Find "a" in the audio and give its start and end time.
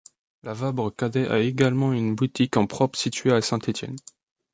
1.27-1.37